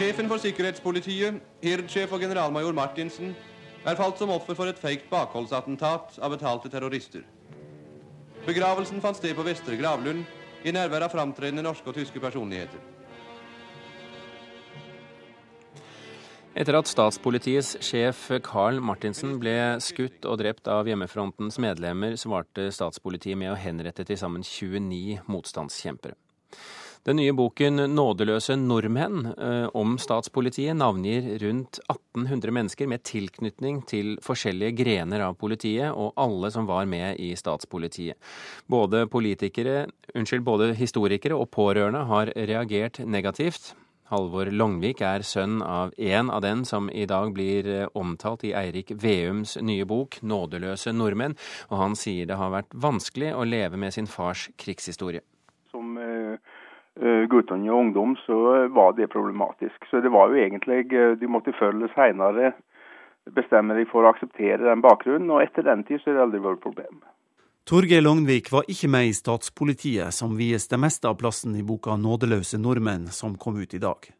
[0.00, 3.34] Sjefen for sikkerhetspolitiet, hirdsjef og generalmajor Martinsen,
[3.84, 7.26] er falt som offer for et feikt bakholdsattentat av betalte terrorister.
[8.46, 10.22] Begravelsen fant sted på Vestre gravlund
[10.64, 12.80] i nærvær av framtredende norske og tyske personligheter.
[16.56, 23.36] Etter at statspolitiets sjef Carl Martinsen ble skutt og drept av hjemmefrontens medlemmer, svarte statspolitiet
[23.36, 26.16] med å henrette til sammen 29 motstandskjempere.
[27.08, 34.18] Den nye boken 'Nådeløse nordmenn' eh, om statspolitiet navngir rundt 1800 mennesker med tilknytning til
[34.20, 38.20] forskjellige grener av politiet, og alle som var med i statspolitiet.
[38.68, 43.72] Både unnskyld, både historikere og pårørende har reagert negativt.
[44.10, 48.52] Halvor Longvik er sønn av en av den som i dag blir eh, omtalt i
[48.52, 51.38] Eirik Veums nye bok 'Nådeløse nordmenn',
[51.70, 55.24] og han sier det har vært vanskelig å leve med sin fars krigshistorie.
[56.98, 59.86] Eh, Eh, guttene og ungdom, så var det problematisk.
[59.90, 62.52] Så det var jo egentlig eh, De måtte før eller seinere
[63.30, 66.40] bestemme seg for å akseptere den bakgrunnen, og etter den tid så har det aldri
[66.44, 67.02] vært problem.
[67.68, 71.94] Torgeir Lognvik var ikke med i statspolitiet, som vies det meste av plassen i boka
[71.96, 74.10] 'Nådeløse nordmenn', som kom ut i dag.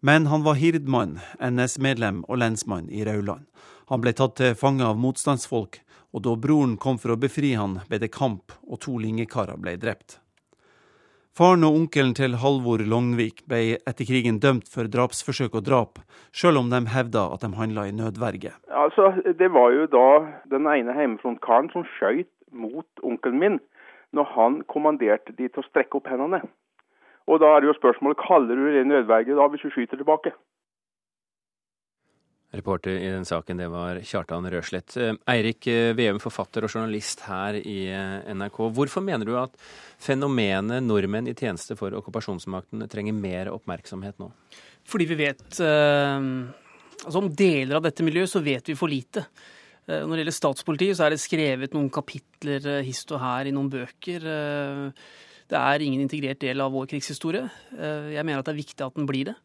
[0.00, 3.46] Men han var hirdmann, NS-medlem og lensmann i Rauland.
[3.88, 5.80] Han ble tatt til fange av motstandsfolk,
[6.12, 9.76] og da broren kom for å befri han, ble det kamp, og to linjekarer ble
[9.76, 10.20] drept.
[11.36, 15.98] Faren og onkelen til Halvor Longvik ble etter krigen dømt for drapsforsøk og drap,
[16.32, 18.54] selv om de hevda at de handla i nødverge.
[18.72, 20.06] Altså, Det var jo da
[20.48, 23.58] den ene hjemmefrontkaren som skjøt mot onkelen min,
[24.16, 26.40] når han kommanderte de til å strekke opp hendene.
[27.28, 30.32] Og da er det jo spørsmålet kaller du det nødverge da hvis du skyter tilbake?
[32.54, 34.94] Reporter i den saken, det var Kjartan Røslett.
[34.96, 38.60] Eh, Eirik eh, Veum, forfatter og journalist her i eh, NRK.
[38.76, 39.56] Hvorfor mener du at
[40.02, 44.30] fenomenet nordmenn i tjeneste for okkupasjonsmakten trenger mer oppmerksomhet nå?
[44.86, 45.60] Fordi vi vet
[47.06, 49.20] Altså om deler av dette miljøet så vet vi for lite.
[49.86, 53.68] Når det gjelder statspolitiet, så er det skrevet noen kapitler hist og her i noen
[53.70, 54.24] bøker.
[55.46, 57.44] Det er ingen integrert del av vår krigshistorie.
[57.76, 59.36] Jeg mener at det er viktig at den blir det.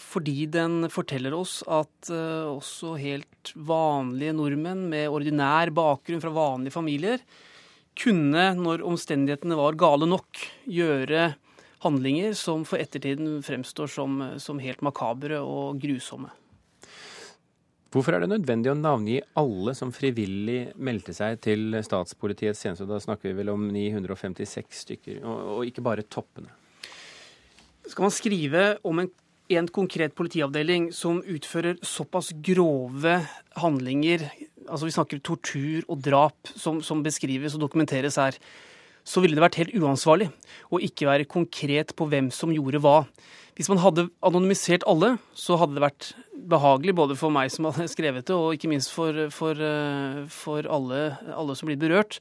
[0.00, 6.74] Fordi den forteller oss at uh, også helt vanlige nordmenn med ordinær bakgrunn fra vanlige
[6.74, 7.22] familier
[8.00, 11.32] kunne, når omstendighetene var gale nok, gjøre
[11.84, 16.30] handlinger som for ettertiden fremstår som, som helt makabre og grusomme.
[17.90, 22.86] Hvorfor er det nødvendig å navngi alle som frivillig meldte seg til statspolitiets tjeneste?
[22.86, 26.52] Da snakker vi vel om 956 stykker, og, og ikke bare toppene?
[27.90, 29.10] Skal man skrive om en
[29.58, 33.16] en konkret politiavdeling som utfører såpass grove
[33.58, 34.28] handlinger,
[34.68, 38.38] altså vi snakker tortur og drap, som, som beskrives og dokumenteres her,
[39.10, 40.30] så ville det vært helt uansvarlig
[40.70, 43.00] å ikke være konkret på hvem som gjorde hva.
[43.58, 46.12] Hvis man hadde anonymisert alle, så hadde det vært
[46.50, 50.68] behagelig både for meg som hadde skrevet det, og ikke minst for, for, eh, for
[50.70, 51.02] alle,
[51.34, 52.20] alle som blir berørt.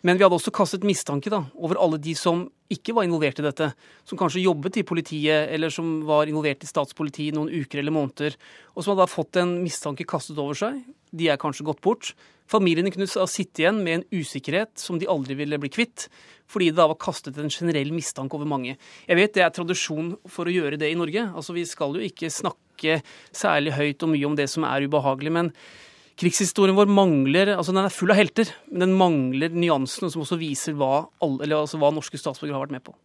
[0.00, 3.44] Men vi hadde også kastet mistanke da, over alle de som ikke var involvert i
[3.44, 3.68] dette.
[4.08, 8.38] Som kanskje jobbet i politiet, eller som var involvert i statspolitiet noen uker eller måneder.
[8.72, 10.80] Og som hadde fått en mistanke kastet over seg.
[11.12, 12.14] De er kanskje gått bort.
[12.50, 16.08] Familiene kunne sitte igjen med en usikkerhet som de aldri ville bli kvitt.
[16.50, 18.74] Fordi det da var kastet en generell mistanke over mange.
[19.06, 21.28] Jeg vet det er tradisjon for å gjøre det i Norge.
[21.30, 22.98] Altså Vi skal jo ikke snakke
[23.30, 25.32] særlig høyt og mye om det som er ubehagelig.
[25.32, 25.52] men
[26.20, 30.36] Krigshistorien vår mangler altså Den er full av helter, men den mangler nyansene som også
[30.40, 32.96] viser hva, alle, altså hva norske statsborgere har vært med på.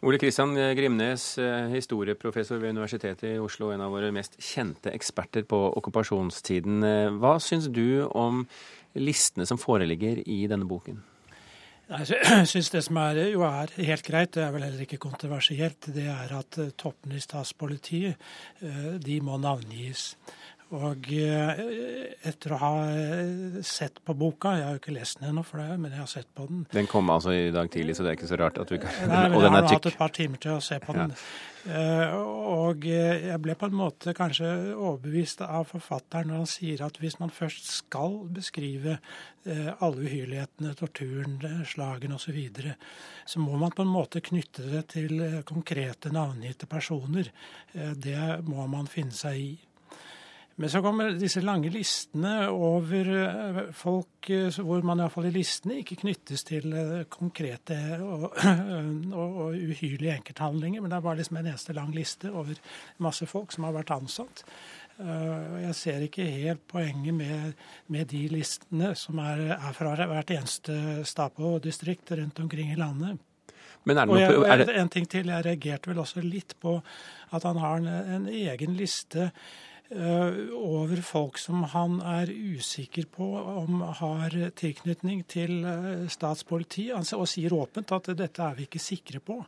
[0.00, 5.44] Ole Kristian Grimnes, eh, historieprofessor ved Universitetet i Oslo, en av våre mest kjente eksperter
[5.44, 6.78] på okkupasjonstiden.
[6.88, 8.46] Eh, hva syns du om
[8.96, 11.02] listene som foreligger i denne boken?
[11.90, 15.92] Jeg syns det som er, jo er helt greit, det er vel heller ikke kontroversielt,
[15.92, 18.16] det er at eh, toppene i statspolitiet
[19.04, 20.14] de må navngis.
[20.70, 21.60] Og eh,
[22.30, 25.42] etter å ha eh, sett på boka Jeg har jo ikke lest den ennå,
[25.74, 26.60] men jeg har sett på den.
[26.70, 28.92] Den kom altså i dag tidlig, så det er ikke så rart at du ikke
[29.10, 29.72] Nei, men Og den er tykk.
[29.72, 31.10] Jeg har hatt et par timer til å se på den.
[31.10, 32.20] Ja.
[32.54, 37.00] Og eh, jeg ble på en måte kanskje overbevist av forfatteren når han sier at
[37.02, 39.00] hvis man først skal beskrive
[39.40, 42.74] alle uhyrlighetene, torturen, slagene osv., så, videre,
[43.26, 47.32] så må man på en måte knytte det til konkrete navngitte personer.
[47.72, 49.50] Det må man finne seg i.
[50.60, 55.78] Men så kommer disse lange listene over eh, folk eh, hvor man iallfall i listene
[55.80, 58.26] ikke knyttes til eh, konkrete og,
[59.22, 62.60] og, og uhyrlige enkelthandlinger, men det er bare liksom en eneste lang liste over
[63.00, 64.44] masse folk som har vært ansatt.
[65.00, 67.54] Jeg ser ikke helt poenget med,
[67.88, 70.76] med de listene som er, er fra hvert eneste
[71.08, 73.16] Stapo-distrikt rundt omkring i landet.
[73.88, 75.32] Men er det Og noe jeg, En ting til.
[75.32, 76.76] Jeg reagerte vel også litt på
[77.32, 77.88] at han har en,
[78.20, 79.30] en egen liste
[79.90, 85.64] over folk som han er usikker på om har tilknytning til
[86.06, 89.38] statspoliti, statspolitiet, og sier åpent at dette er vi ikke sikre på.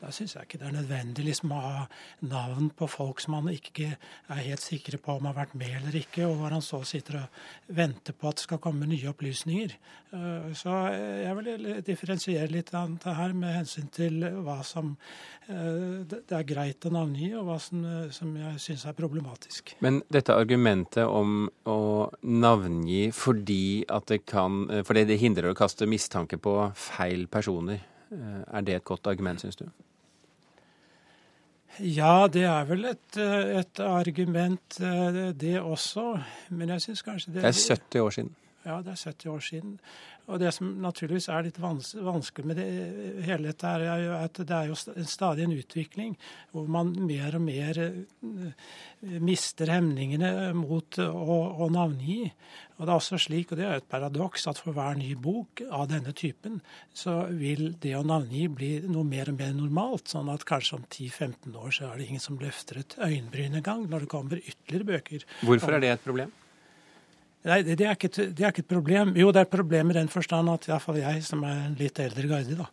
[0.00, 1.84] Da syns jeg ikke det er nødvendig liksom, å ha
[2.26, 5.98] navn på folk som han ikke er helt sikre på om har vært med eller
[5.98, 9.76] ikke, og hvor han så sitter og venter på at det skal komme nye opplysninger.
[10.14, 14.96] Eh, Så jeg vil differensiere litt av det her med hensyn til hva som
[15.48, 19.76] eh, det er greit å navngi, og hva som, eh, som jeg syns er problematisk.
[19.84, 21.78] Men dette argumentet om å
[22.24, 28.40] navngi fordi at det kan Fordi det hindrer å kaste mistanke på feil personer, eh,
[28.48, 29.66] er det et godt argument, syns du?
[31.82, 36.22] Ja, det er vel et, eh, et argument, eh, det også.
[36.50, 38.34] Men jeg syns kanskje det Det er 70 år siden.
[38.64, 39.72] Ja, det er 70 år siden.
[40.24, 44.38] Og det som naturligvis er litt vans vanskelig med det hele dette, er jo at
[44.40, 46.14] det er jo stadig en utvikling
[46.54, 48.70] hvor man mer og mer eh,
[49.20, 52.22] mister hemningene mot å, å navngi.
[52.78, 55.60] Og det er også slik, og det er et paradoks, at for hver ny bok
[55.68, 56.56] av denne typen,
[56.96, 60.08] så vil det å navngi bli noe mer og mer normalt.
[60.14, 63.84] Sånn at kanskje om 10-15 år så er det ingen som løfter et øyenbryn engang
[63.92, 65.28] når det kommer ytterligere bøker.
[65.44, 66.32] Hvorfor er det et problem?
[67.44, 69.10] Nei, det, er ikke, et- det er ikke et problem.
[69.20, 71.98] Jo, det er et problem i den forstand at iallfall jeg, som er en litt
[72.00, 72.66] eldre garde, da,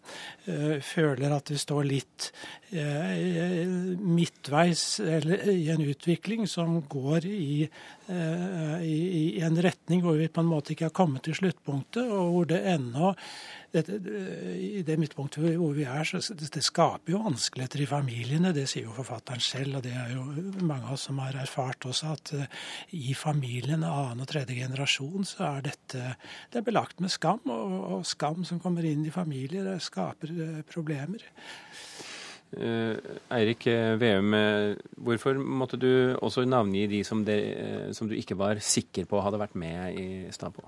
[0.48, 2.30] eh, føler at vi står litt
[2.72, 3.68] eh,
[4.00, 7.68] midtveis eller, i en utvikling som går i,
[8.08, 8.98] eh, i,
[9.36, 12.48] i en retning hvor vi på en måte ikke har kommet til sluttpunktet, og hvor
[12.54, 13.12] det ennå
[13.72, 18.52] det, I det midtpunktet hvor vi er, så det, det skaper jo vanskeligheter i familiene.
[18.56, 20.26] Det sier jo forfatteren selv, og det er jo
[20.68, 22.50] mange av oss som har erfart også, at eh,
[23.00, 26.16] i familien annen og tredje generasjon så er dette
[26.52, 27.42] det er belagt med skam.
[27.46, 31.26] Og, og skam som kommer inn i familier, skaper eh, problemer.
[32.52, 32.98] Uh,
[33.32, 34.34] Eirik eh, Veum,
[35.00, 39.40] hvorfor måtte du også navngi de som, eh, som du ikke var sikker på hadde
[39.40, 40.66] vært med i stad på?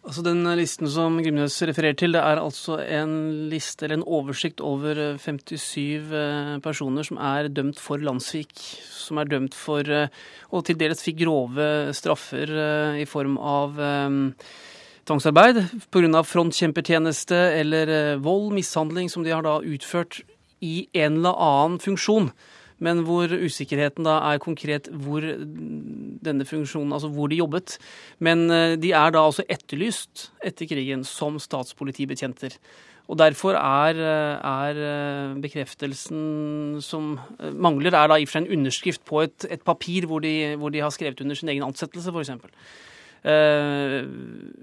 [0.00, 3.12] Altså Den listen som Grimnes refererer til, det er altså en
[3.52, 8.54] liste eller en oversikt over eh, 57 eh, personer som er dømt for landssvik.
[8.88, 10.08] Som er dømt for eh,
[10.50, 14.16] og til dels fikk grove straffer eh, i form av eh,
[15.04, 15.60] tvangsarbeid
[15.92, 16.24] pga.
[16.24, 20.22] frontkjempertjeneste eller eh, vold, mishandling, som de har da utført
[20.64, 22.32] i en eller annen funksjon.
[22.80, 27.76] Men hvor usikkerheten da er konkret hvor denne funksjonen, altså hvor de jobbet.
[28.18, 32.56] Men eh, de er da altså etterlyst etter krigen som statspolitibetjenter.
[33.10, 37.16] Og derfor er, eh, er eh, bekreftelsen som
[37.52, 40.54] mangler, er da i og for seg en underskrift på et, et papir hvor de,
[40.60, 42.32] hvor de har skrevet under sin egen ansettelse, f.eks.
[43.20, 44.06] Eh,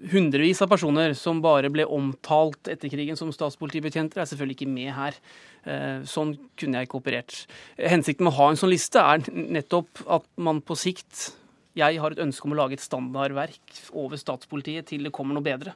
[0.10, 4.94] hundrevis av personer som bare ble omtalt etter krigen som statspolitibetjenter, er selvfølgelig ikke med
[4.98, 5.20] her.
[5.68, 7.44] Eh, sånn kunne jeg ikke operert.
[7.78, 11.34] Hensikten med å ha en sånn liste er nettopp at man på sikt
[11.78, 15.46] Jeg har et ønske om å lage et standardverk over statspolitiet til det kommer noe
[15.46, 15.76] bedre.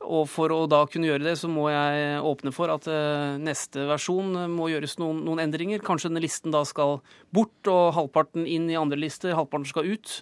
[0.00, 3.84] Og for å da kunne gjøre det, så må jeg åpne for at eh, neste
[3.90, 5.84] versjon må gjøres noen, noen endringer.
[5.84, 10.16] Kanskje denne listen da skal bort, og halvparten inn i andre lister, halvparten skal ut.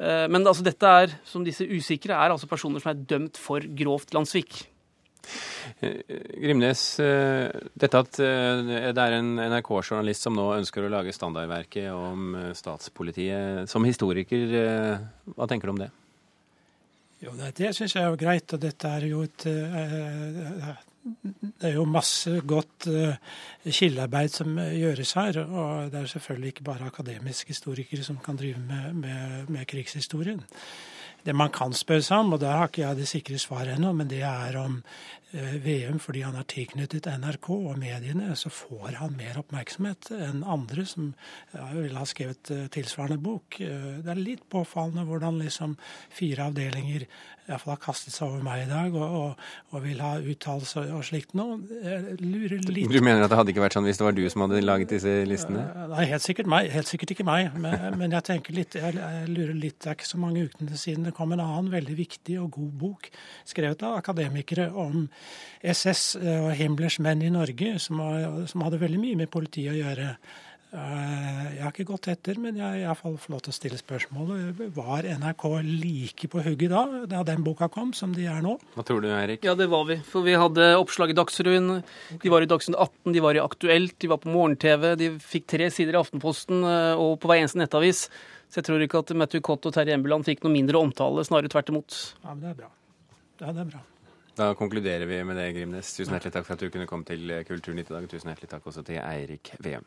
[0.00, 3.64] Eh, Men altså dette er, som disse usikre, er altså personer som er dømt for
[3.76, 4.62] grovt landssvik.
[5.84, 6.00] Eh,
[6.40, 12.36] Grimnes, eh, dette at det er en NRK-journalist som nå ønsker å lage standardverket om
[12.56, 13.68] statspolitiet.
[13.68, 14.56] Som historiker,
[15.36, 15.90] hva tenker du om det?
[17.20, 19.44] Jo, det, syns jeg er greit, og dette er jo et
[21.00, 23.16] Det er jo masse godt eh,
[23.72, 25.40] kildearbeid som eh, gjøres her.
[25.44, 30.44] Og det er selvfølgelig ikke bare akademiske historikere som kan drive med, med, med krigshistorien.
[31.24, 33.92] Det man kan spørre seg om, og der har ikke jeg det sikre svaret ennå,
[33.96, 34.78] men det er om
[35.32, 40.44] eh, VM, fordi han er tilknyttet NRK og mediene, så får han mer oppmerksomhet enn
[40.44, 41.12] andre som
[41.54, 43.60] ja, ville ha skrevet eh, tilsvarende bok.
[43.60, 45.76] Eh, Det er litt påfallende hvordan liksom
[46.08, 47.06] fire avdelinger
[47.50, 51.02] iallfall har kastet seg over meg i dag og, og, og vil ha uttalelse og
[51.06, 51.46] slikt nå.
[51.82, 54.22] Jeg lurer litt Du mener at det hadde ikke vært sånn hvis det var du
[54.32, 55.64] som hadde laget disse listene?
[55.90, 57.50] Nei, helt sikkert, meg, helt sikkert ikke meg.
[57.60, 60.80] Men, men jeg tenker litt, jeg, jeg lurer litt, det er ikke så mange ukene
[60.80, 63.10] siden det kom en annen veldig viktig og god bok
[63.48, 65.08] skrevet av akademikere om
[65.60, 69.80] SS og Himmlers menn i Norge, som, var, som hadde veldig mye med politiet å
[69.80, 70.14] gjøre.
[70.72, 73.78] Eh, Jeg har ikke gått etter, men jeg har iallfall fått lov til å stille
[73.80, 74.60] spørsmålet.
[74.76, 78.54] Var NRK like på hugget da, da den boka kom, som de er nå?
[78.76, 79.42] Hva tror du, Eirik?
[79.44, 79.96] Ja, det var vi.
[80.06, 81.82] For vi hadde oppslag i Dagsrevyen.
[82.22, 84.86] De var i Dagsrevyen 18, de var i Aktuelt, de var på morgen-TV.
[85.00, 88.06] De fikk tre sider i Aftenposten eh, og på hver eneste nettavis.
[88.50, 91.50] Så jeg tror ikke at Matthew Cott og Terje Embeland fikk noe mindre omtale, snarere
[91.52, 91.98] tvert imot.
[92.22, 92.70] Ja, men det er bra.
[93.42, 93.82] Ja, det er bra.
[94.40, 95.90] Da konkluderer vi med det, Grimnes.
[95.98, 98.06] Tusen hjertelig takk for at du kunne komme til Kulturnytt i dag.
[98.10, 99.84] Tusen hjertelig takk også til Eirik Veum.